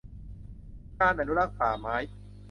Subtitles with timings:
[0.99, 1.95] การอนุรักษ์ป่าไม้